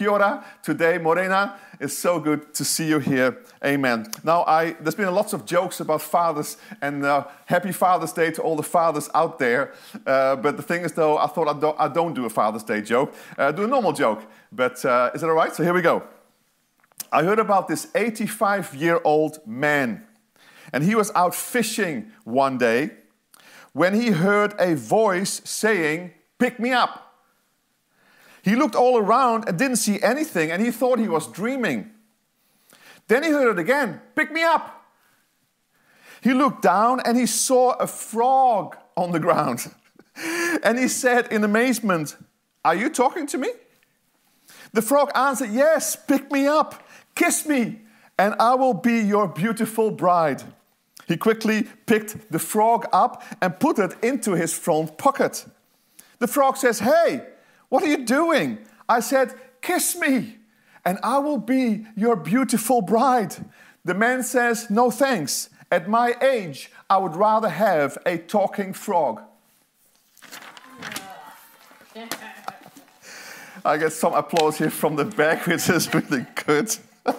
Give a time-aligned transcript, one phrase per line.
[0.00, 1.58] Kia ora today, Morena.
[1.78, 3.36] It's so good to see you here.
[3.62, 4.10] Amen.
[4.24, 8.40] Now, I, there's been lots of jokes about fathers and uh, happy Father's Day to
[8.40, 9.74] all the fathers out there.
[10.06, 12.62] Uh, but the thing is, though, I thought I don't, I don't do a Father's
[12.62, 13.12] Day joke.
[13.36, 14.22] Uh, do a normal joke.
[14.50, 15.54] But uh, is that all right?
[15.54, 16.02] So here we go.
[17.12, 20.06] I heard about this 85 year old man,
[20.72, 22.92] and he was out fishing one day
[23.74, 27.09] when he heard a voice saying, Pick me up.
[28.42, 31.90] He looked all around and didn't see anything, and he thought he was dreaming.
[33.08, 34.76] Then he heard it again Pick me up.
[36.22, 39.72] He looked down and he saw a frog on the ground.
[40.62, 42.16] and he said in amazement,
[42.64, 43.48] Are you talking to me?
[44.72, 46.82] The frog answered, Yes, pick me up,
[47.14, 47.80] kiss me,
[48.18, 50.42] and I will be your beautiful bride.
[51.08, 55.44] He quickly picked the frog up and put it into his front pocket.
[56.18, 57.26] The frog says, Hey,
[57.70, 58.58] what are you doing?
[58.88, 60.36] I said, Kiss me,
[60.84, 63.36] and I will be your beautiful bride.
[63.84, 65.48] The man says, No thanks.
[65.72, 69.22] At my age, I would rather have a talking frog.
[73.64, 76.76] I get some applause here from the back, which is really good.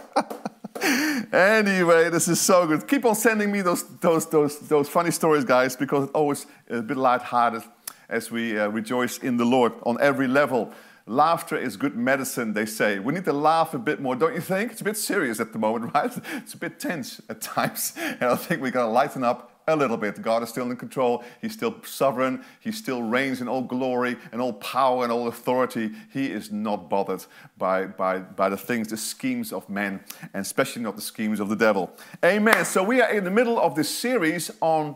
[1.32, 2.86] anyway, this is so good.
[2.90, 6.82] Keep on sending me those, those, those, those funny stories, guys, because it's always a
[6.82, 7.64] bit lighthearted
[8.12, 10.72] as we uh, rejoice in the Lord on every level.
[11.08, 13.00] Laughter is good medicine, they say.
[13.00, 14.72] We need to laugh a bit more, don't you think?
[14.72, 16.12] It's a bit serious at the moment, right?
[16.36, 17.94] It's a bit tense at times.
[17.98, 20.22] And I think we've got to lighten up a little bit.
[20.22, 21.24] God is still in control.
[21.42, 22.44] He's still sovereign.
[22.60, 25.92] He still reigns in all glory and all power and all authority.
[26.12, 27.26] He is not bothered
[27.58, 30.02] by, by, by the things, the schemes of men,
[30.34, 31.92] and especially not the schemes of the devil.
[32.24, 32.66] Amen.
[32.66, 34.96] So we are in the middle of this series on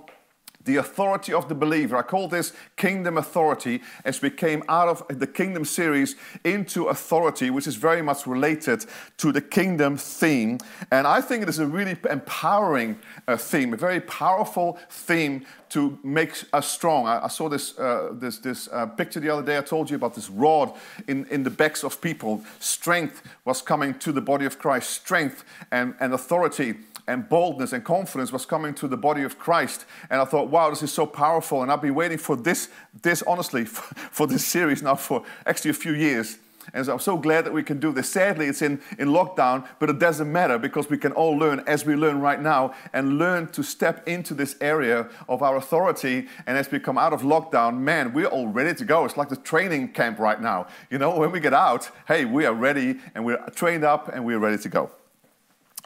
[0.66, 1.96] the authority of the believer.
[1.96, 7.50] I call this kingdom authority as we came out of the kingdom series into authority,
[7.50, 8.86] which is very much related
[9.18, 10.60] to the kingdom theme.
[10.92, 15.98] And I think it is a really empowering uh, theme, a very powerful theme to
[16.04, 17.08] make us strong.
[17.08, 19.58] I, I saw this, uh, this, this uh, picture the other day.
[19.58, 20.74] I told you about this rod
[21.08, 22.44] in, in the backs of people.
[22.60, 26.76] Strength was coming to the body of Christ, strength and, and authority
[27.08, 29.86] and boldness and confidence was coming to the body of Christ.
[30.10, 31.64] And I thought, wow, this is so powerful.
[31.64, 32.70] And I've been waiting for this,
[33.02, 36.38] this honestly, for this series now for actually a few years.
[36.74, 38.10] And so I'm so glad that we can do this.
[38.10, 41.86] Sadly, it's in, in lockdown, but it doesn't matter because we can all learn as
[41.86, 46.30] we learn right now and learn to step into this area of our authority.
[46.48, 49.04] And as we come out of lockdown, man, we're all ready to go.
[49.04, 50.68] It's like the training camp right now.
[50.90, 54.26] You know, when we get out, hey, we are ready and we're trained up and
[54.26, 54.90] we're ready to go.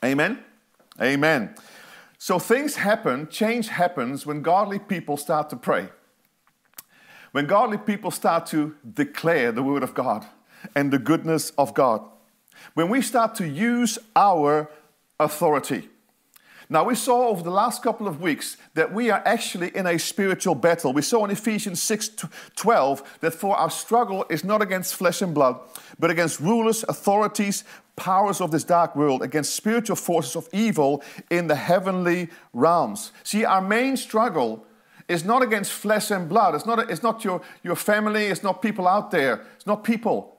[0.06, 0.44] Amen?
[1.02, 1.56] Amen.
[2.22, 5.88] So things happen, change happens when godly people start to pray.
[7.32, 10.26] When godly people start to declare the word of God
[10.76, 12.06] and the goodness of God.
[12.74, 14.70] When we start to use our
[15.18, 15.88] authority.
[16.72, 19.98] Now, we saw over the last couple of weeks that we are actually in a
[19.98, 20.94] spiritual battle.
[20.94, 22.12] We saw in Ephesians 6
[22.56, 25.60] 12 that for our struggle is not against flesh and blood,
[25.98, 27.64] but against rulers, authorities,
[27.96, 33.14] powers of this dark world, against spiritual forces of evil in the heavenly realms.
[33.24, 34.64] See, our main struggle
[35.08, 36.54] is not against flesh and blood.
[36.54, 40.38] It's not, it's not your, your family, it's not people out there, it's not people.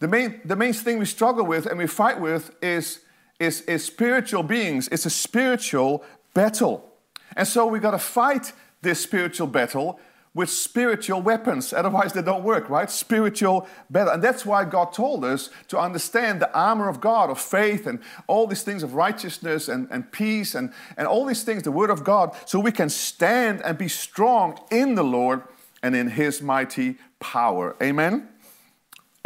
[0.00, 3.00] The main, the main thing we struggle with and we fight with is,
[3.38, 4.88] is, is spiritual beings.
[4.88, 6.92] It's a spiritual battle.
[7.36, 8.52] And so we've got to fight
[8.82, 9.98] this spiritual battle
[10.34, 11.72] with spiritual weapons.
[11.72, 12.90] Otherwise, they don't work, right?
[12.90, 14.14] Spiritual battle.
[14.14, 18.00] And that's why God told us to understand the armor of God, of faith, and
[18.26, 21.90] all these things of righteousness and, and peace, and, and all these things, the Word
[21.90, 25.42] of God, so we can stand and be strong in the Lord
[25.84, 27.76] and in His mighty power.
[27.80, 28.28] Amen.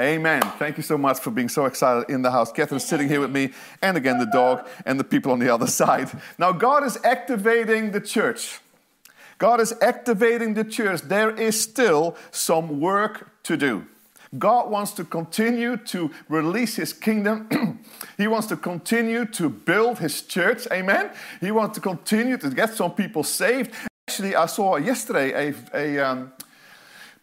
[0.01, 0.43] Amen.
[0.61, 2.53] Thank you so much for being so excited in the house.
[2.53, 3.51] Catherine's sitting here with me,
[3.83, 6.09] and again, the dog and the people on the other side.
[6.39, 8.61] Now, God is activating the church.
[9.39, 11.03] God is activating the church.
[11.03, 13.87] There is still some work to do.
[14.39, 17.81] God wants to continue to release His kingdom.
[18.19, 20.69] he wants to continue to build His church.
[20.71, 21.11] Amen.
[21.41, 23.75] He wants to continue to get some people saved.
[24.09, 26.33] Actually, I saw yesterday a, a um,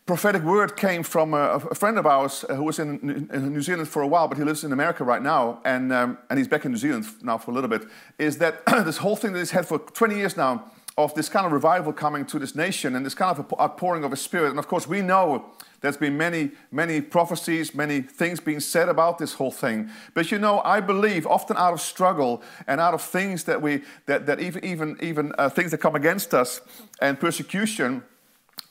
[0.06, 3.62] prophetic word came from a, a friend of ours uh, who was in, in, New
[3.62, 6.48] Zealand for a while, but he lives in America right now, and, um, and he's
[6.48, 7.86] back in New Zealand now for a little bit.
[8.20, 11.46] Is that this whole thing that he's had for 20 years now of this kind
[11.46, 14.50] of revival coming to this nation and this kind of outpouring of a spirit.
[14.50, 19.18] And of course, we know there's been many, many prophecies, many things being said about
[19.18, 19.90] this whole thing.
[20.14, 23.82] But you know, I believe often out of struggle and out of things that we,
[24.06, 26.62] that, that even, even, even uh, things that come against us
[27.02, 28.02] and persecution,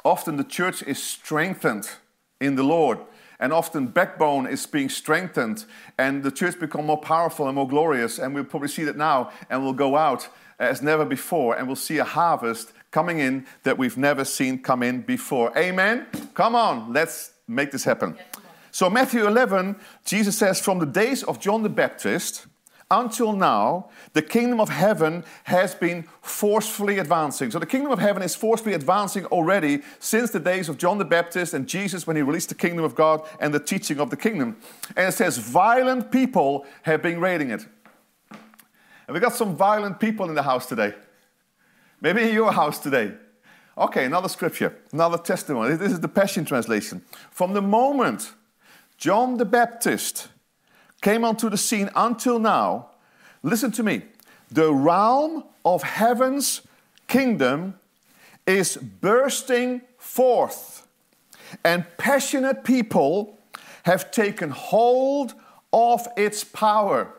[0.05, 1.91] often the church is strengthened
[2.41, 2.99] in the Lord.
[3.41, 5.65] and often backbone is being strengthened,
[5.99, 8.19] and the church become more powerful and more glorious.
[8.19, 10.29] And we'll probably see that now, and we'll go out
[10.59, 14.83] as never before, and we'll see a harvest coming in that we've never seen come
[14.83, 15.53] in before.
[15.59, 16.07] Amen.
[16.33, 18.17] Come on, let's make this happen.
[18.71, 22.47] So, Matthew 11, Jesus says, From the days of John the Baptist
[22.91, 27.51] until now, the kingdom of heaven has been forcefully advancing.
[27.51, 31.05] So, the kingdom of heaven is forcefully advancing already since the days of John the
[31.05, 34.17] Baptist and Jesus when he released the kingdom of God and the teaching of the
[34.17, 34.57] kingdom.
[34.97, 37.67] And it says, Violent people have been raiding it.
[39.07, 40.95] And we got some violent people in the house today.
[42.01, 43.13] Maybe in your house today.
[43.77, 45.75] Okay, another scripture, another testimony.
[45.77, 47.03] This is the Passion Translation.
[47.31, 48.33] From the moment
[48.97, 50.29] John the Baptist
[51.05, 52.87] came onto the scene until now,
[53.43, 54.01] listen to me,
[54.51, 56.63] the realm of heaven's
[57.07, 57.75] kingdom
[58.47, 60.87] is bursting forth,
[61.63, 63.39] and passionate people
[63.83, 65.35] have taken hold
[65.75, 67.13] of its power.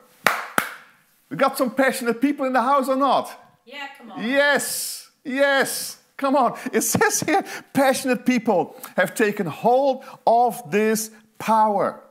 [1.29, 3.29] We got some passionate people in the house or not?
[3.65, 4.23] Yeah, come on.
[4.27, 5.97] Yes, yes.
[6.17, 6.57] Come on.
[6.73, 7.43] It says here
[7.73, 12.01] passionate people have taken hold of this power.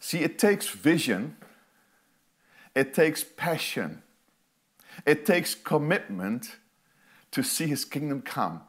[0.00, 1.36] See, it takes vision,
[2.74, 4.02] it takes passion,
[5.06, 6.56] it takes commitment
[7.32, 8.62] to see His kingdom come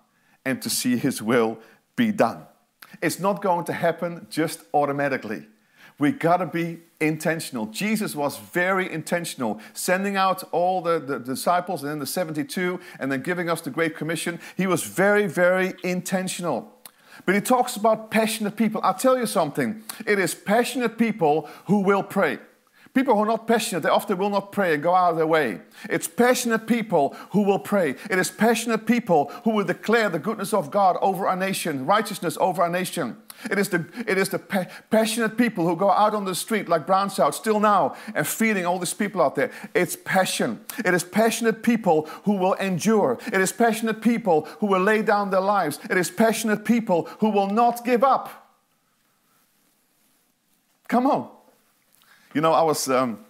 [0.45, 1.59] and to see His will
[1.95, 2.43] be done.
[3.01, 5.45] It's not going to happen just automatically.
[5.99, 7.67] We gotta be intentional.
[7.67, 13.11] Jesus was very intentional, sending out all the, the, disciples and then the 72, and
[13.11, 14.39] then giving us the Great Commission.
[14.55, 16.73] He was very, very intentional.
[17.25, 18.81] But he talks about passionate people.
[18.83, 22.39] I'll tell you something it is passionate people who will pray.
[22.93, 25.27] People who are not passionate, they often will not pray and go out of their
[25.27, 25.61] way.
[25.89, 27.91] It's passionate people who will pray.
[28.09, 32.35] It is passionate people who will declare the goodness of God over our nation, righteousness
[32.41, 33.17] over our nation.
[33.49, 36.67] It is the, it is the pa- passionate people who go out on the street
[36.67, 39.51] like Brown South still now and feeding all these people out there.
[39.73, 40.59] It's passion.
[40.83, 43.19] It is passionate people who will endure.
[43.27, 45.79] It is passionate people who will lay down their lives.
[45.89, 48.51] It is passionate people who will not give up.
[50.87, 51.38] Come on.
[52.33, 52.89] You know, I was.
[52.89, 53.25] Um,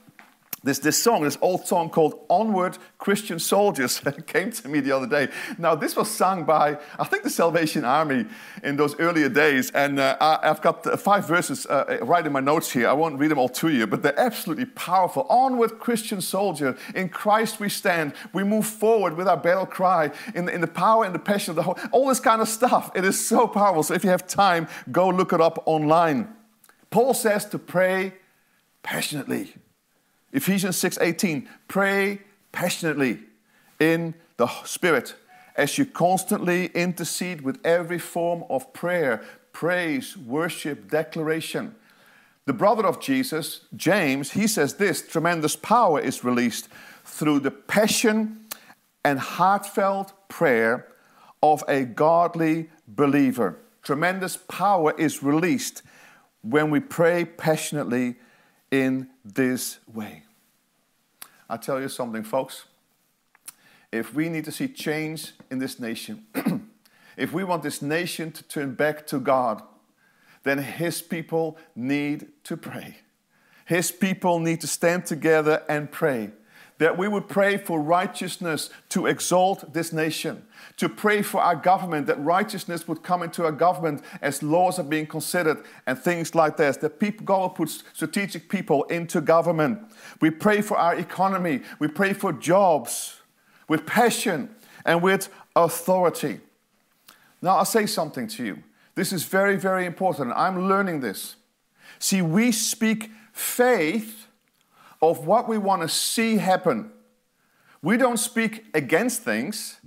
[0.62, 5.08] this, this song, this old song called Onward Christian Soldiers, came to me the other
[5.08, 5.32] day.
[5.58, 8.26] Now, this was sung by, I think, the Salvation Army
[8.62, 9.72] in those earlier days.
[9.72, 12.90] And uh, I, have got five verses uh, right in my notes here.
[12.90, 15.26] I won't read them all to you, but they're absolutely powerful.
[15.30, 18.14] Onward Christian Soldier, in Christ we stand.
[18.34, 21.52] We move forward with our battle cry in the, in the power and the passion
[21.52, 22.92] of the whole, all this kind of stuff.
[22.96, 23.84] It is so powerful.
[23.84, 26.34] So if you have time, go look it up online.
[26.90, 28.14] Paul says to pray
[28.84, 29.56] passionately.
[30.32, 32.22] Ephesians 6:18, pray
[32.52, 33.20] passionately
[33.80, 35.16] in the spirit
[35.56, 39.22] as you constantly intercede with every form of prayer,
[39.52, 41.76] praise, worship, declaration.
[42.46, 46.70] The brother of Jesus, James, he says this tremendous power is released
[47.04, 48.46] through the passion
[49.04, 50.88] and heartfelt prayer
[51.44, 53.58] of a godly believer.
[53.84, 55.82] Tremendous power is released
[56.42, 58.16] when we pray passionately
[58.72, 60.24] in this way.
[61.50, 62.66] I tell you something, folks.
[63.92, 66.26] If we need to see change in this nation,
[67.18, 69.64] if we want this nation to turn back to God,
[70.44, 72.98] then His people need to pray.
[73.66, 76.32] His people need to stand together and pray
[76.80, 80.44] that we would pray for righteousness to exalt this nation,
[80.78, 84.84] to pray for our government, that righteousness would come into our government as laws are
[84.84, 89.80] being considered and things like this, that people, God puts strategic people into government.
[90.22, 93.20] We pray for our economy, we pray for jobs
[93.68, 94.50] with passion
[94.86, 96.40] and with authority.
[97.42, 98.64] Now, I'll say something to you.
[98.96, 100.34] This is very, very important.
[100.36, 101.36] I'm learning this.
[102.00, 104.28] See, we speak faith
[105.02, 106.92] of what we want to see happen.
[107.82, 109.80] We don't speak against things,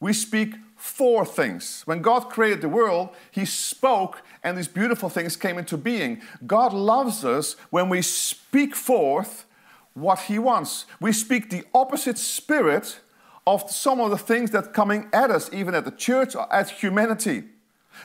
[0.00, 1.82] we speak for things.
[1.86, 6.22] When God created the world, He spoke and these beautiful things came into being.
[6.46, 9.44] God loves us when we speak forth
[9.94, 10.86] what He wants.
[11.00, 13.00] We speak the opposite spirit
[13.46, 16.70] of some of the things that coming at us, even at the church or at
[16.70, 17.44] humanity.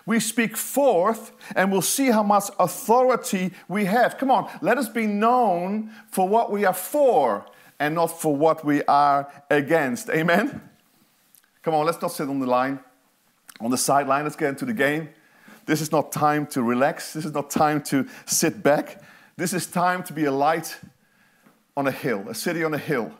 [0.06, 4.18] We speak forth and we'll see how much authority we have.
[4.18, 7.46] Come on, let us be known for what we are for
[7.80, 10.10] and not for what we are against.
[10.10, 10.62] Amen?
[11.62, 12.80] Come on, let's not sit on the line,
[13.60, 14.24] on the sideline.
[14.24, 15.10] Let's get into the game.
[15.66, 17.14] This is not time to relax.
[17.14, 19.02] This is not time to sit back.
[19.38, 20.78] This is time to be a light
[21.76, 23.12] on a hill, a city on a hill.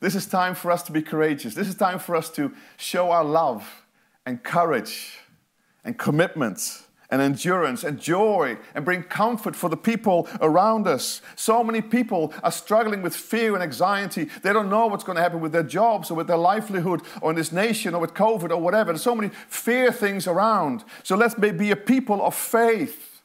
[0.00, 1.54] This is time for us to be courageous.
[1.54, 3.84] This is time for us to show our love
[4.26, 5.18] and courage
[5.84, 11.20] and commitment and endurance and joy and bring comfort for the people around us.
[11.36, 14.30] So many people are struggling with fear and anxiety.
[14.42, 17.28] They don't know what's going to happen with their jobs or with their livelihood or
[17.28, 18.92] in this nation or with COVID or whatever.
[18.92, 20.84] There's so many fear things around.
[21.02, 23.22] So let's be a people of faith.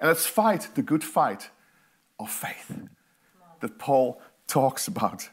[0.00, 1.50] And let's fight the good fight
[2.18, 2.72] of faith
[3.60, 5.28] that Paul talks about.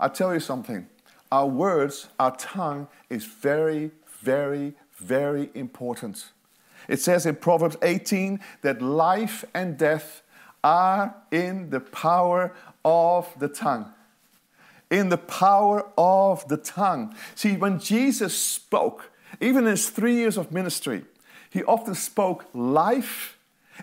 [0.00, 0.88] I'll tell you something.
[1.30, 3.90] Our words, our tongue is very,
[4.20, 6.26] very, very important.
[6.88, 10.22] It says in Proverbs 18 that life and death
[10.62, 13.92] are in the power of the tongue.
[14.90, 17.14] In the power of the tongue.
[17.34, 19.10] See, when Jesus spoke,
[19.40, 21.04] even in his three years of ministry,
[21.50, 23.38] he often spoke life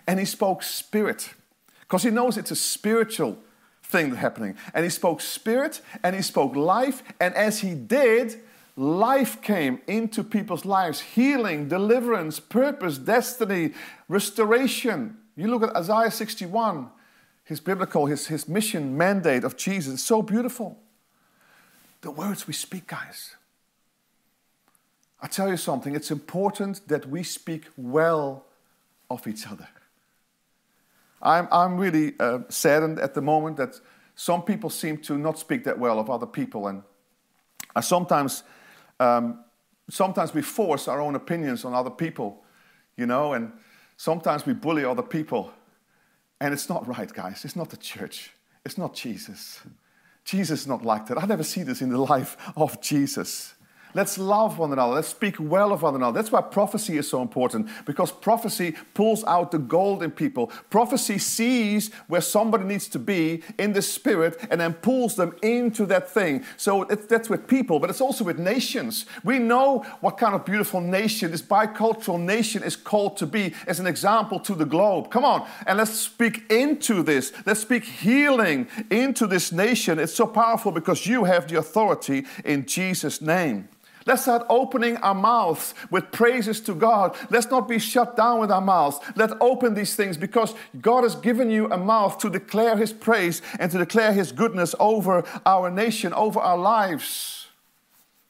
[0.06, 1.34] and he spoke spirit
[1.80, 3.38] because he knows it's a spiritual
[3.82, 4.56] thing happening.
[4.74, 8.40] And he spoke spirit and he spoke life, and as he did,
[8.76, 13.72] life came into people's lives healing, deliverance, purpose, destiny,
[14.08, 15.18] restoration.
[15.36, 16.90] You look at Isaiah 61,
[17.44, 19.94] his biblical, his, his mission mandate of Jesus.
[19.94, 20.78] It's so beautiful.
[22.00, 23.36] The words we speak, guys.
[25.20, 28.44] I tell you something, it's important that we speak well
[29.08, 29.68] of each other.
[31.22, 33.78] I'm, I'm really uh, saddened at the moment that
[34.16, 36.66] some people seem to not speak that well of other people.
[36.66, 36.82] And
[37.76, 38.42] I sometimes
[39.02, 39.44] um,
[39.90, 42.44] sometimes we force our own opinions on other people,
[42.96, 43.52] you know, and
[43.96, 45.50] sometimes we bully other people.
[46.40, 47.44] And it's not right, guys.
[47.44, 48.32] It's not the church,
[48.64, 49.60] it's not Jesus.
[50.24, 51.20] Jesus is not like that.
[51.20, 53.54] I never see this in the life of Jesus.
[53.94, 54.94] Let's love one another.
[54.94, 56.14] Let's speak well of one another.
[56.14, 60.52] That's why prophecy is so important because prophecy pulls out the gold in people.
[60.70, 65.86] Prophecy sees where somebody needs to be in the spirit and then pulls them into
[65.86, 66.44] that thing.
[66.56, 69.06] So that's with people, but it's also with nations.
[69.24, 73.80] We know what kind of beautiful nation this bicultural nation is called to be as
[73.80, 75.10] an example to the globe.
[75.10, 77.32] Come on, and let's speak into this.
[77.46, 79.98] Let's speak healing into this nation.
[79.98, 83.68] It's so powerful because you have the authority in Jesus' name.
[84.06, 87.16] Let's start opening our mouths with praises to God.
[87.30, 88.98] Let's not be shut down with our mouths.
[89.16, 93.42] Let's open these things because God has given you a mouth to declare His praise
[93.58, 97.48] and to declare His goodness over our nation, over our lives,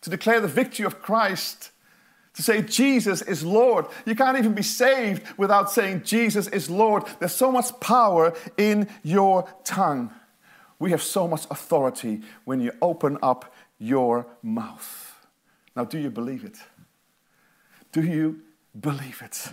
[0.02, 1.70] to declare the victory of Christ.
[2.36, 3.84] To say Jesus is Lord.
[4.06, 7.04] You can't even be saved without saying Jesus is Lord.
[7.18, 10.10] There's so much power in your tongue.
[10.78, 15.01] We have so much authority when you open up your mouth.
[15.74, 16.58] Now, do you believe it?
[17.92, 18.40] Do you
[18.78, 19.48] believe it?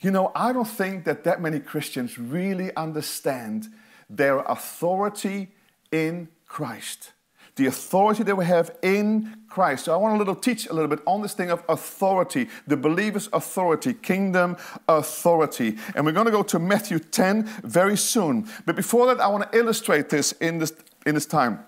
[0.00, 3.68] You know, I don't think that that many Christians really understand
[4.08, 5.48] their authority
[5.92, 7.12] in Christ.
[7.56, 9.84] The authority that we have in Christ.
[9.84, 12.76] So I want to little teach a little bit on this thing of authority, the
[12.76, 14.56] believer's authority, kingdom
[14.88, 15.76] authority.
[15.94, 18.48] And we're going to go to Matthew 10 very soon.
[18.64, 20.72] But before that, I want to illustrate this in this,
[21.04, 21.64] in this time.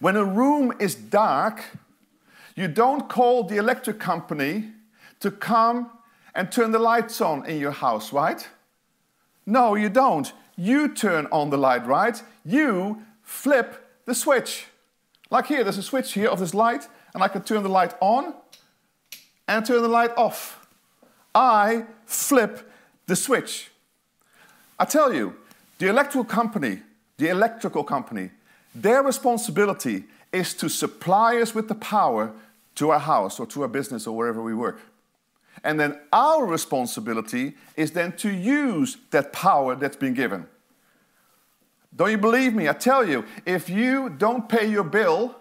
[0.00, 1.62] When a room is dark,
[2.58, 4.72] you don't call the electric company
[5.20, 5.90] to come
[6.34, 8.48] and turn the lights on in your house, right?
[9.46, 10.32] No, you don't.
[10.56, 12.20] You turn on the light, right?
[12.44, 14.66] You flip the switch.
[15.30, 17.94] Like here, there's a switch here of this light, and I can turn the light
[18.00, 18.34] on
[19.46, 20.66] and turn the light off.
[21.34, 22.68] I flip
[23.06, 23.70] the switch.
[24.78, 25.36] I tell you,
[25.78, 26.82] the electrical company,
[27.18, 28.30] the electrical company,
[28.74, 32.32] their responsibility is to supply us with the power
[32.78, 34.80] to our house or to our business or wherever we work.
[35.64, 40.46] And then our responsibility is then to use that power that's been given.
[41.94, 42.68] Don't you believe me?
[42.68, 45.36] I tell you, if you don't pay your bill,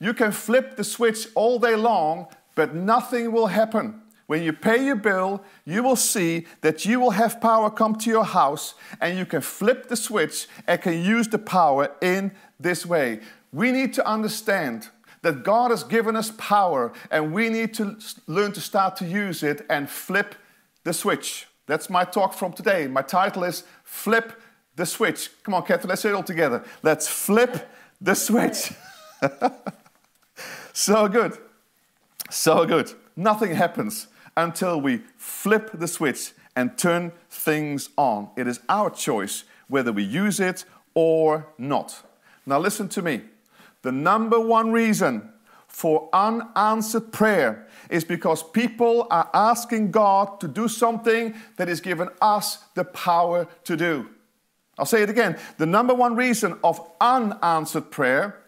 [0.00, 4.00] you can flip the switch all day long, but nothing will happen.
[4.26, 8.08] When you pay your bill, you will see that you will have power come to
[8.08, 12.86] your house and you can flip the switch and can use the power in this
[12.86, 13.20] way.
[13.52, 14.88] We need to understand
[15.22, 19.42] that God has given us power and we need to learn to start to use
[19.42, 20.34] it and flip
[20.84, 21.46] the switch.
[21.66, 22.88] That's my talk from today.
[22.88, 24.32] My title is Flip
[24.76, 25.30] the Switch.
[25.44, 26.64] Come on, Catherine, let's say it all together.
[26.82, 27.68] Let's flip
[28.00, 28.72] the switch.
[30.72, 31.38] so good.
[32.30, 32.92] So good.
[33.16, 38.30] Nothing happens until we flip the switch and turn things on.
[38.36, 40.64] It is our choice whether we use it
[40.94, 42.02] or not.
[42.44, 43.22] Now, listen to me.
[43.82, 45.28] The number one reason
[45.66, 52.08] for unanswered prayer is because people are asking God to do something that is given
[52.20, 54.08] us the power to do.
[54.78, 55.38] I'll say it again.
[55.58, 58.38] The number one reason of unanswered prayer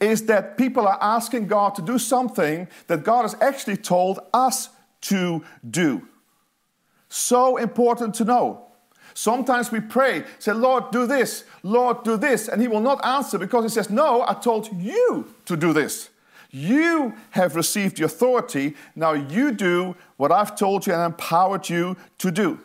[0.00, 4.70] is that people are asking God to do something that God has actually told us
[5.02, 6.08] to do.
[7.08, 8.66] So important to know.
[9.14, 13.38] Sometimes we pray, say, Lord, do this, Lord, do this, and He will not answer
[13.38, 16.10] because He says, No, I told you to do this.
[16.50, 21.96] You have received the authority, now you do what I've told you and empowered you
[22.18, 22.60] to do.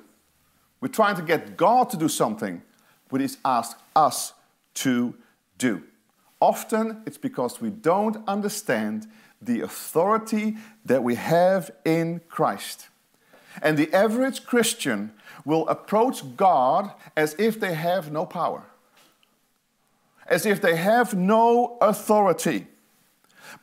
[0.82, 2.64] We're trying to get God to do something,
[3.10, 4.34] but He's asked us
[4.76, 5.16] to
[5.58, 5.84] do.
[6.42, 9.08] Often it's because we don't understand
[9.42, 12.90] the authority that we have in Christ.
[13.62, 15.12] And the average Christian
[15.46, 18.64] will approach God as if they have no power,
[20.28, 22.68] as if they have no authority.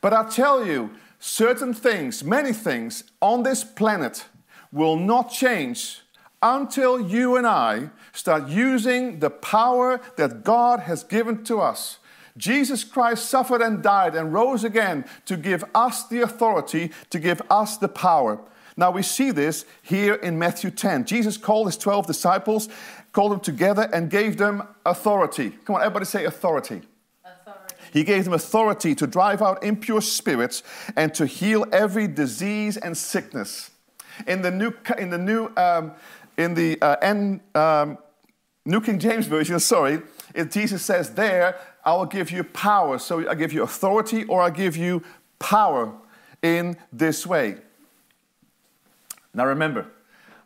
[0.01, 4.25] But I tell you, certain things, many things on this planet
[4.71, 6.01] will not change
[6.41, 11.97] until you and I start using the power that God has given to us.
[12.37, 17.41] Jesus Christ suffered and died and rose again to give us the authority, to give
[17.49, 18.39] us the power.
[18.77, 21.05] Now we see this here in Matthew 10.
[21.05, 22.69] Jesus called his 12 disciples,
[23.11, 25.49] called them together, and gave them authority.
[25.65, 26.83] Come on, everybody say authority.
[27.25, 27.75] authority.
[27.91, 30.61] He gave them authority to drive out impure spirits
[30.95, 33.71] and to heal every disease and sickness.
[34.27, 35.93] In the new, in the new, um,
[36.37, 37.97] in the uh, N, um,
[38.63, 40.03] New King James version, sorry,
[40.35, 42.99] it, Jesus says there, I will give you power.
[42.99, 45.01] So I give you authority or I give you
[45.39, 45.93] power
[46.43, 47.57] in this way.
[49.37, 49.85] Now remember,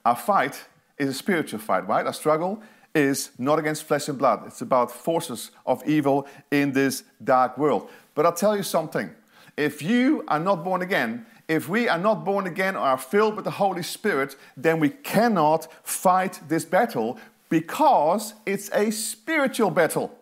[0.04, 0.66] our fight
[0.98, 2.06] is a spiritual fight, right?
[2.06, 2.62] Our struggle
[2.94, 4.44] is not against flesh and blood.
[4.46, 7.90] It's about forces of evil in this dark world.
[8.16, 9.10] But I'll tell you something.
[9.56, 13.38] If you are not born again, if we are not born again or are filled
[13.38, 17.18] with the Holy Spirit, then we cannot fight this battle
[17.48, 20.18] because it's a spiritual battle.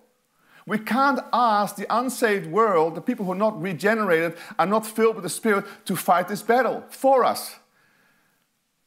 [0.67, 5.15] We can't ask the unsaved world, the people who are not regenerated, are not filled
[5.15, 7.55] with the Spirit, to fight this battle for us.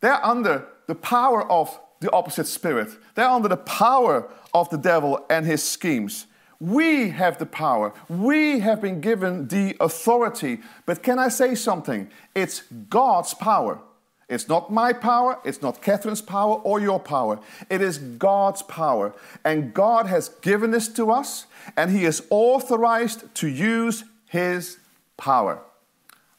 [0.03, 2.91] They're under the power of the opposite spirit.
[3.15, 6.27] They're under the power of the devil and his schemes.
[6.61, 7.95] We have the power.
[8.09, 10.61] We have been given the authority.
[10.85, 12.11] But can I say something?
[12.35, 13.81] It's God's power.
[14.29, 17.39] It's not my power, it's not Catherine's power or your power.
[17.69, 19.15] It is God's power.
[19.45, 21.47] And God has given this to us,
[21.77, 24.79] and He is authorized to use His
[25.19, 25.61] power.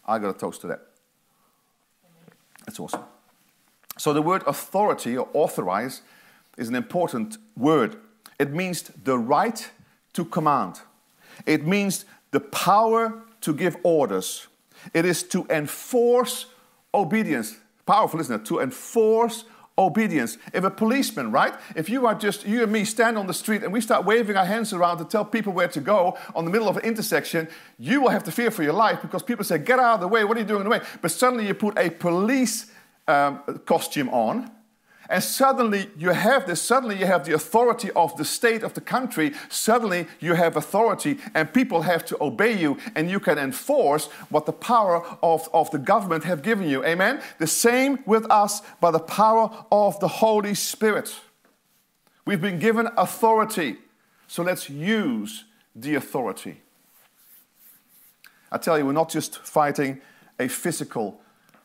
[0.07, 0.81] I got a toast to that.
[2.65, 3.03] That's awesome.
[3.97, 6.01] So the word authority or authorize
[6.57, 7.97] is an important word.
[8.39, 9.69] It means the right
[10.13, 10.81] to command.
[11.45, 14.47] It means the power to give orders.
[14.93, 16.47] It is to enforce
[16.93, 17.57] obedience.
[17.85, 18.45] Powerful, isn't it?
[18.45, 19.45] To enforce
[19.77, 20.37] obedience.
[20.53, 21.53] If a policeman, right?
[21.75, 24.37] If you are just, you and me stand on the street and we start waving
[24.37, 27.47] our hands around to tell people where to go on the middle of an intersection,
[27.79, 30.07] you will have to fear for your life because people say, get out of the
[30.07, 30.81] way, what are you doing in the way?
[31.01, 32.71] But suddenly you put a police
[33.07, 34.51] um, costume on.
[35.09, 38.81] And suddenly you have this, suddenly you have the authority of the state of the
[38.81, 39.33] country.
[39.49, 44.45] Suddenly you have authority and people have to obey you and you can enforce what
[44.45, 46.83] the power of, of the government have given you.
[46.85, 47.21] Amen?
[47.37, 51.13] The same with us by the power of the Holy Spirit.
[52.25, 53.77] We've been given authority.
[54.27, 55.43] So let's use
[55.75, 56.61] the authority.
[58.51, 59.99] I tell you, we're not just fighting
[60.39, 61.19] a physical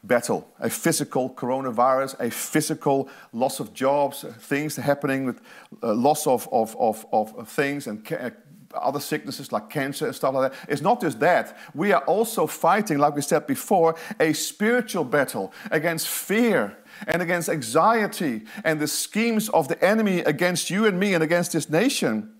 [0.04, 5.40] battle a physical coronavirus, a physical loss of jobs, things happening with
[5.82, 8.30] uh, loss of, of, of, of things and ca- uh,
[8.74, 10.70] other sicknesses like cancer and stuff like that.
[10.70, 11.56] It's not just that.
[11.74, 17.48] We are also fighting, like we said before, a spiritual battle against fear and against
[17.48, 22.34] anxiety and the schemes of the enemy against you and me and against this nation.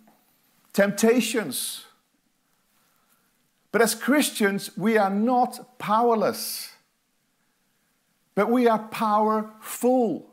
[0.72, 1.86] Temptations.
[3.72, 6.72] But as Christians, we are not powerless.
[8.38, 10.24] But we are powerful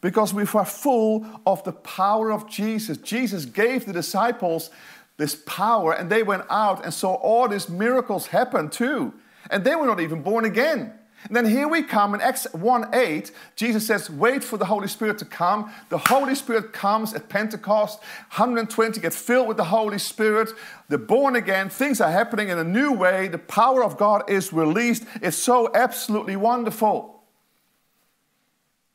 [0.00, 2.98] because we are full of the power of Jesus.
[2.98, 4.68] Jesus gave the disciples
[5.16, 9.14] this power and they went out and saw all these miracles happen too.
[9.48, 10.92] And they were not even born again.
[11.22, 14.88] And then here we come in Acts 1 8, Jesus says, Wait for the Holy
[14.88, 15.72] Spirit to come.
[15.88, 18.00] The Holy Spirit comes at Pentecost.
[18.34, 20.50] 120 get filled with the Holy Spirit.
[20.88, 21.68] They're born again.
[21.68, 23.28] Things are happening in a new way.
[23.28, 25.04] The power of God is released.
[25.22, 27.15] It's so absolutely wonderful.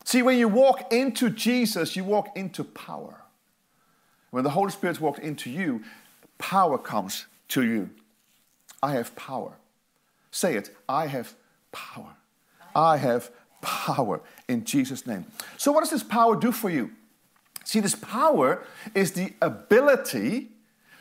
[0.03, 3.21] See, when you walk into Jesus, you walk into power.
[4.31, 5.83] When the Holy Spirit walks into you,
[6.37, 7.89] power comes to you.
[8.81, 9.53] I have power.
[10.31, 11.33] Say it I have
[11.71, 12.15] power.
[12.75, 13.29] I have
[13.61, 15.25] power in Jesus' name.
[15.57, 16.91] So, what does this power do for you?
[17.63, 20.49] See, this power is the ability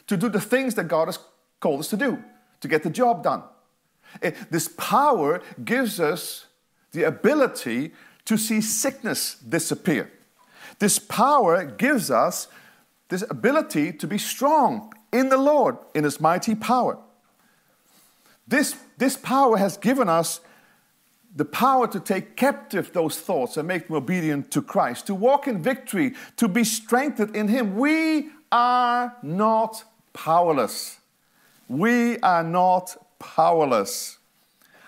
[0.09, 1.19] to do the things that God has
[1.61, 2.23] called us to do,
[2.61, 3.43] to get the job done.
[4.21, 6.47] It, this power gives us
[6.93, 7.93] the ability
[8.31, 10.09] to see sickness disappear.
[10.79, 12.47] This power gives us
[13.09, 16.97] this ability to be strong in the Lord, in His mighty power.
[18.47, 20.40] This, this power has given us
[21.35, 25.49] the power to take captive those thoughts and make them obedient to Christ, to walk
[25.49, 27.75] in victory, to be strengthened in Him.
[27.75, 31.01] We are not powerless.
[31.66, 34.19] We are not powerless.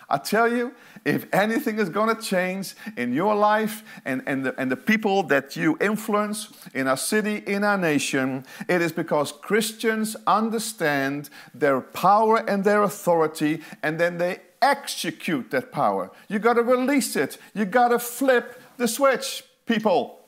[0.09, 4.61] I tell you, if anything is going to change in your life and, and, the,
[4.61, 9.33] and the people that you influence in our city, in our nation, it is because
[9.33, 16.11] Christians understand their power and their authority, and then they execute that power.
[16.29, 17.37] You got to release it.
[17.53, 20.21] You got to flip the switch, people.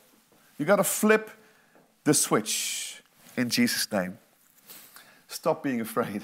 [0.59, 1.31] You got to flip
[2.03, 3.03] the switch
[3.37, 4.19] in Jesus' name.
[5.29, 6.23] Stop being afraid.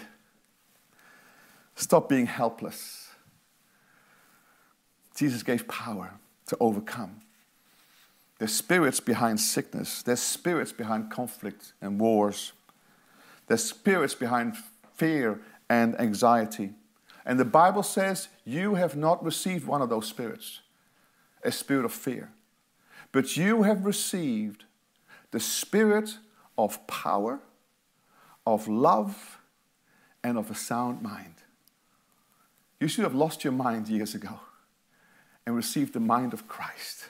[1.75, 3.00] Stop being helpless.
[5.21, 6.15] Jesus gave power
[6.47, 7.21] to overcome.
[8.39, 12.53] There's spirits behind sickness, there's spirits behind conflict and wars,
[13.47, 14.57] there's spirits behind
[14.95, 16.71] fear and anxiety.
[17.27, 20.61] And the Bible says you have not received one of those spirits,
[21.45, 22.31] a spirit of fear,
[23.13, 24.65] but you have received
[25.33, 26.17] the spirit
[26.57, 27.41] of power,
[28.47, 29.39] of love,
[30.25, 31.35] and of a sound mind.
[32.81, 34.41] You should have lost your mind years ago
[35.47, 37.09] and receive the mind of Christ.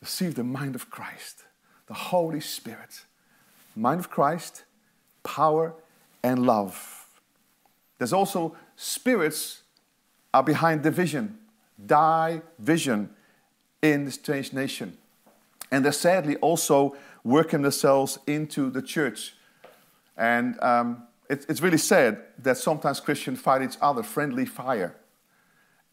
[0.00, 1.44] Receive the mind of Christ,
[1.86, 3.04] the Holy Spirit.
[3.76, 4.64] Mind of Christ,
[5.22, 5.74] power,
[6.22, 7.06] and love.
[7.98, 9.62] There's also spirits
[10.32, 11.38] are behind division,
[11.86, 13.10] division
[13.82, 14.96] in this strange nation.
[15.70, 19.34] And they're sadly also working themselves into the church.
[20.16, 24.94] And um, it, it's really sad that sometimes Christians fight each other, friendly fire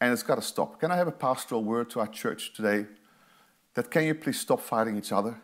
[0.02, 0.80] and it's got to stop.
[0.80, 2.88] Can I have a pastoral word to our church today?
[3.76, 5.40] That can you please stop fighting each other?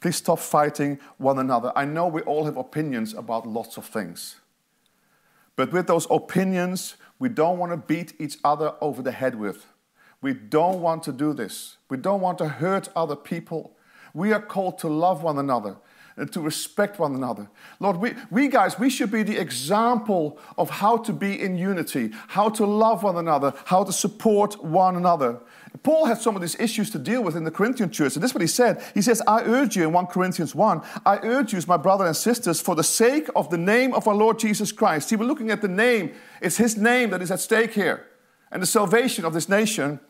[0.00, 1.70] Please stop fighting one another.
[1.76, 4.36] I know we all have opinions about lots of things.
[5.54, 9.66] But with those opinions, we don't want to beat each other over the head with.
[10.22, 11.76] We don't want to do this.
[11.90, 13.76] We don't want to hurt other people.
[14.14, 15.76] We are called to love one another
[16.18, 17.48] and to respect one another.
[17.80, 22.10] Lord, we, we guys, we should be the example of how to be in unity,
[22.28, 25.38] how to love one another, how to support one another.
[25.82, 28.30] Paul had some of these issues to deal with in the Corinthian church, and this
[28.30, 28.82] is what he said.
[28.94, 32.06] He says, I urge you in 1 Corinthians 1, I urge you, as my brother
[32.06, 35.08] and sisters, for the sake of the name of our Lord Jesus Christ.
[35.08, 38.06] See, we're looking at the name, it's his name that is at stake here,
[38.50, 40.00] and the salvation of this nation,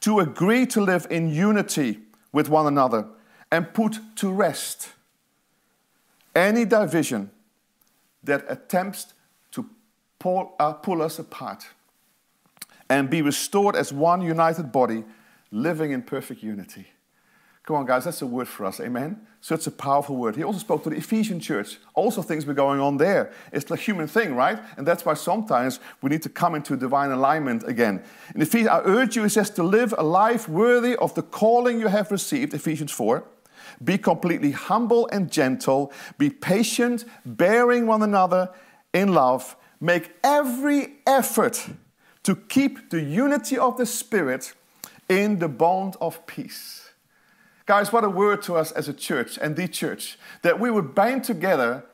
[0.00, 2.00] to agree to live in unity
[2.32, 3.06] with one another
[3.50, 4.90] and put to rest
[6.36, 7.30] any division
[8.22, 9.14] that attempts
[9.52, 9.68] to
[10.18, 11.66] pull, uh, pull us apart
[12.88, 15.02] and be restored as one united body
[15.50, 16.86] living in perfect unity.
[17.64, 18.78] Come on, guys, that's a word for us.
[18.78, 19.26] Amen?
[19.40, 20.36] Such a powerful word.
[20.36, 21.78] He also spoke to the Ephesian church.
[21.94, 23.32] Also, things were going on there.
[23.52, 24.60] It's a human thing, right?
[24.76, 28.04] And that's why sometimes we need to come into divine alignment again.
[28.36, 31.80] In Ephesians, I urge you, he says, to live a life worthy of the calling
[31.80, 33.24] you have received, Ephesians 4
[33.82, 35.92] be completely humble and gentle.
[36.18, 38.50] Be patient, bearing one another
[38.92, 39.56] in love.
[39.80, 41.68] Make every effort
[42.22, 44.54] to keep the unity of the Spirit
[45.08, 46.90] in the bond of peace.
[47.66, 50.94] Guys, what a word to us as a church and the church that we would
[50.94, 51.84] bind together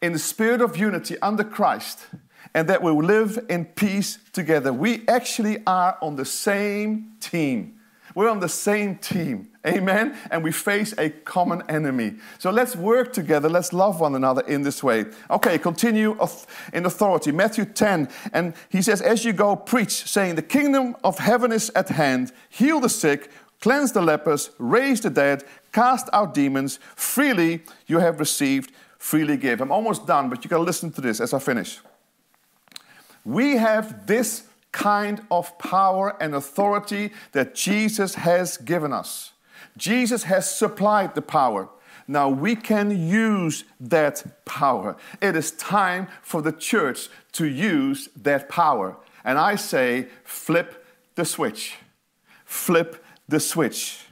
[0.00, 2.06] in the spirit of unity under Christ
[2.54, 4.72] and that we will live in peace together.
[4.72, 7.79] We actually are on the same team.
[8.14, 9.48] We're on the same team.
[9.66, 10.16] Amen.
[10.30, 12.14] And we face a common enemy.
[12.38, 13.48] So let's work together.
[13.48, 15.06] Let's love one another in this way.
[15.30, 16.18] Okay, continue
[16.72, 17.30] in authority.
[17.30, 18.08] Matthew 10.
[18.32, 22.32] And he says, As you go, preach, saying, The kingdom of heaven is at hand.
[22.48, 26.78] Heal the sick, cleanse the lepers, raise the dead, cast out demons.
[26.96, 29.60] Freely you have received, freely give.
[29.60, 31.80] I'm almost done, but you got to listen to this as I finish.
[33.24, 39.32] We have this kind of power and authority that Jesus has given us.
[39.76, 41.68] Jesus has supplied the power.
[42.06, 44.96] Now we can use that power.
[45.20, 48.96] It is time for the church to use that power.
[49.24, 51.76] And I say, flip the switch.
[52.44, 54.06] Flip the switch.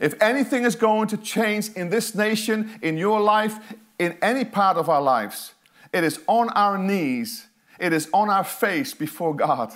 [0.00, 3.58] If anything is going to change in this nation, in your life,
[3.98, 5.54] in any part of our lives,
[5.92, 7.47] it is on our knees,
[7.78, 9.72] it is on our face before God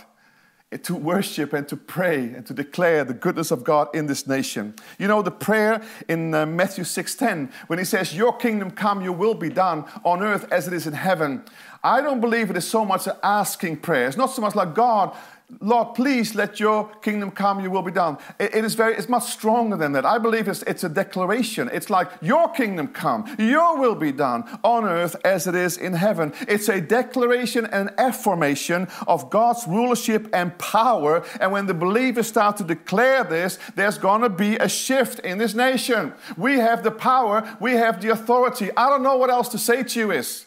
[0.78, 4.74] to worship and to pray and to declare the goodness of God in this nation.
[4.98, 9.12] You know the prayer in uh, Matthew 6:10 when he says your kingdom come your
[9.12, 11.44] will be done on earth as it is in heaven.
[11.84, 14.06] I don't believe it is so much an asking prayer.
[14.06, 15.16] It's not so much like, God,
[15.60, 18.16] Lord, please let your kingdom come, your will be done.
[18.38, 20.06] it, it is very, it's much stronger than that.
[20.06, 21.68] I believe it's, it's a declaration.
[21.72, 25.92] It's like, your kingdom come, your will be done on earth as it is in
[25.92, 26.32] heaven.
[26.48, 31.24] It's a declaration and affirmation of God's rulership and power.
[31.40, 35.38] And when the believers start to declare this, there's going to be a shift in
[35.38, 36.14] this nation.
[36.36, 38.70] We have the power, we have the authority.
[38.76, 40.46] I don't know what else to say to you is.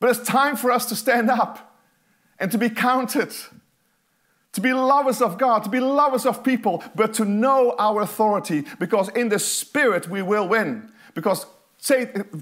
[0.00, 1.69] But it's time for us to stand up
[2.40, 3.32] and to be counted,
[4.52, 8.64] to be lovers of God, to be lovers of people, but to know our authority
[8.78, 10.90] because in the spirit we will win.
[11.14, 11.46] Because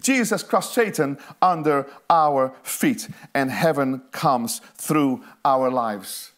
[0.01, 6.33] Jesus crushed Satan under our feet and heaven comes through our lives.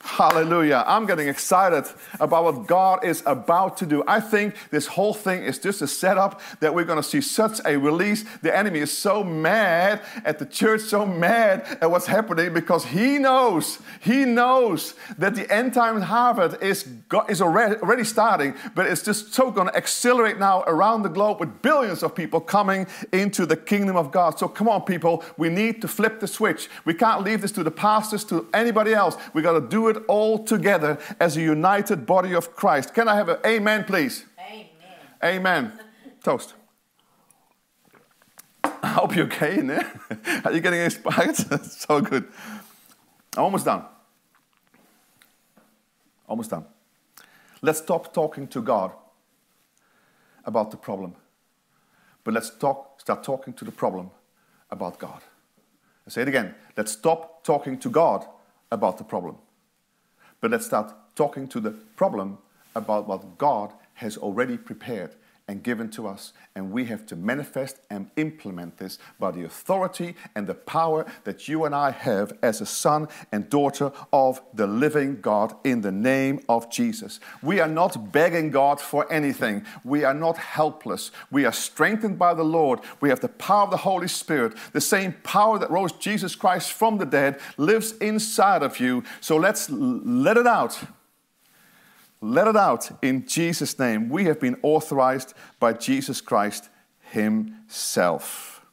[0.00, 0.84] Hallelujah.
[0.86, 1.84] I'm getting excited
[2.20, 4.04] about what God is about to do.
[4.06, 7.60] I think this whole thing is just a setup that we're going to see such
[7.64, 8.24] a release.
[8.42, 13.18] The enemy is so mad at the church, so mad at what's happening because he
[13.18, 16.88] knows, he knows that the end time harvest is,
[17.28, 21.60] is already, starting, but it's just so going to accelerate now around the globe with
[21.60, 24.38] billions of people coming into the kingdom of God.
[24.38, 26.68] So come on, people, we need to flip the switch.
[26.84, 29.16] We can't leave this to the pastors, to anybody else.
[29.34, 32.94] We got to do it all together as a united body of Christ.
[32.94, 34.24] Can I have an amen, please?
[34.50, 34.66] Amen.
[35.22, 35.72] Amen.
[36.22, 36.54] Toast.
[38.64, 40.00] I hope you're okay in there.
[40.44, 41.36] Are you getting inspired?
[41.64, 42.28] so good.
[43.36, 43.84] I'm almost done.
[46.28, 46.64] Almost done.
[47.62, 48.92] Let's stop talking to God
[50.44, 51.14] about the problem.
[52.24, 54.10] But let's talk, start talking to the problem
[54.70, 55.22] about God.
[56.06, 56.54] I say it again.
[56.76, 58.26] Let's stop talking to God
[58.70, 59.36] about the problem.
[60.40, 62.38] But let's start talking to the problem
[62.74, 65.16] about what God has already prepared
[65.48, 66.34] and given to us.
[66.54, 71.48] And we have to manifest and implement this by the authority and the power that
[71.48, 75.90] you and I have as a son and daughter of the living God in the
[75.90, 77.18] name of Jesus.
[77.42, 79.64] We are not begging God for anything.
[79.84, 81.10] We are not helpless.
[81.30, 82.80] We are strengthened by the Lord.
[83.00, 84.54] We have the power of the Holy Spirit.
[84.72, 89.02] The same power that rose Jesus Christ from the dead lives inside of you.
[89.20, 90.78] So let's let it out
[92.20, 94.08] let it out in Jesus' name.
[94.08, 96.68] We have been authorized by Jesus Christ
[97.00, 98.64] Himself.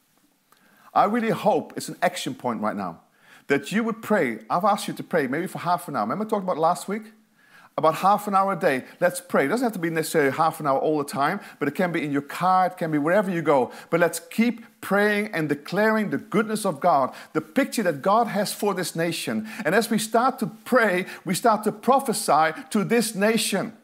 [0.92, 3.00] I really hope it's an action point right now
[3.48, 4.38] that you would pray.
[4.50, 6.02] I've asked you to pray maybe for half an hour.
[6.02, 7.12] Remember I talked about last week?
[7.78, 8.84] About half an hour a day.
[9.00, 9.44] Let's pray.
[9.44, 11.92] It doesn't have to be necessarily half an hour all the time, but it can
[11.92, 13.70] be in your car, it can be wherever you go.
[13.90, 18.54] But let's keep praying and declaring the goodness of God, the picture that God has
[18.54, 19.46] for this nation.
[19.64, 23.76] And as we start to pray, we start to prophesy to this nation.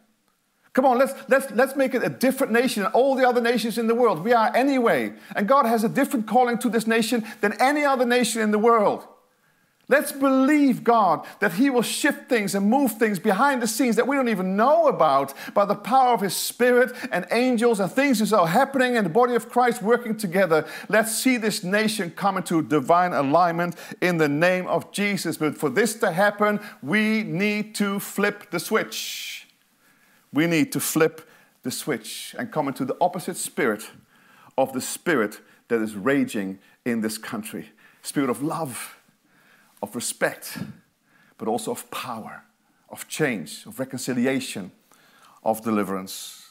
[0.72, 3.76] Come on, let's, let's, let's make it a different nation than all the other nations
[3.76, 4.24] in the world.
[4.24, 5.12] We are anyway.
[5.36, 8.58] And God has a different calling to this nation than any other nation in the
[8.58, 9.06] world.
[9.88, 14.06] Let's believe God that He will shift things and move things behind the scenes that
[14.06, 18.20] we don't even know about by the power of His Spirit and angels and things
[18.20, 20.66] that are happening in the body of Christ working together.
[20.88, 25.36] Let's see this nation come into divine alignment in the name of Jesus.
[25.36, 29.48] But for this to happen, we need to flip the switch.
[30.32, 31.28] We need to flip
[31.64, 33.90] the switch and come into the opposite spirit
[34.56, 37.70] of the spirit that is raging in this country
[38.02, 38.96] spirit of love
[39.82, 40.58] of respect,
[41.36, 42.44] but also of power,
[42.88, 44.70] of change, of reconciliation,
[45.42, 46.50] of deliverance.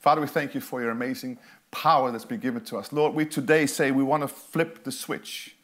[0.00, 1.38] Father, we thank you for your amazing
[1.70, 2.92] power that's been given to us.
[2.92, 5.56] Lord, we today say we want to flip the switch.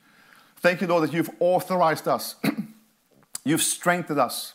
[0.57, 2.37] Thank you, Lord, that you've authorized us,
[3.45, 4.55] you've strengthened us.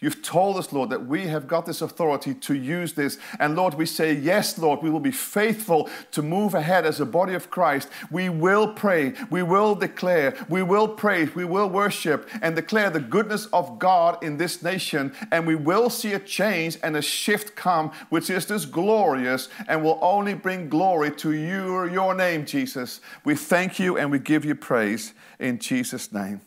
[0.00, 3.18] You've told us, Lord, that we have got this authority to use this.
[3.38, 7.06] And Lord, we say, Yes, Lord, we will be faithful to move ahead as a
[7.06, 7.88] body of Christ.
[8.10, 13.00] We will pray, we will declare, we will praise, we will worship and declare the
[13.00, 15.12] goodness of God in this nation.
[15.30, 19.84] And we will see a change and a shift come, which is this glorious and
[19.84, 23.02] will only bring glory to you, your name, Jesus.
[23.24, 26.40] We thank you and we give you praise in Jesus' name.